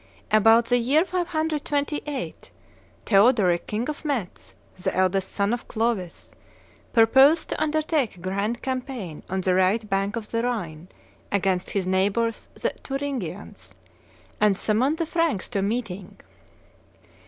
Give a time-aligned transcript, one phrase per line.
[0.31, 2.49] "About the year 528,
[3.05, 6.31] Theodoric, king of Metz, the eldest son of Clovis,
[6.91, 10.87] purposed to undertake a grand campaign on the right bank of the Rhine
[11.31, 13.75] against his neighbors the Thuringians,
[14.39, 16.17] and summoned the Franks to a meeting.